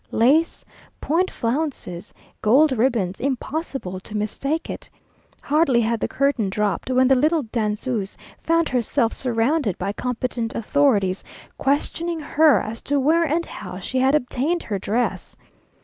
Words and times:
Lace, 0.09 0.65
point 0.99 1.29
flounces, 1.29 2.11
gold 2.41 2.71
ribbons; 2.71 3.19
impossible 3.19 3.99
to 3.99 4.17
mistake 4.17 4.67
it. 4.67 4.89
Hardly 5.43 5.79
had 5.81 5.99
the 5.99 6.07
curtain 6.07 6.49
dropped, 6.49 6.89
when 6.89 7.07
the 7.07 7.13
little 7.13 7.43
danseuse 7.43 8.17
found 8.41 8.67
herself 8.67 9.13
surrounded 9.13 9.77
by 9.77 9.93
competent 9.93 10.55
authorities, 10.55 11.23
questioning 11.59 12.19
her 12.19 12.61
as 12.61 12.81
to 12.81 12.99
where 12.99 13.25
and 13.25 13.45
how 13.45 13.77
she 13.77 13.99
had 13.99 14.15
obtained 14.15 14.63
her 14.63 14.79
dress. 14.79 15.35